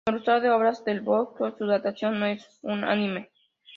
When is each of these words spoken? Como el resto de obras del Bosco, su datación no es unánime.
Como 0.07 0.17
el 0.17 0.23
resto 0.25 0.41
de 0.41 0.49
obras 0.49 0.83
del 0.83 1.01
Bosco, 1.01 1.55
su 1.55 1.67
datación 1.67 2.19
no 2.19 2.25
es 2.25 2.57
unánime. 2.63 3.29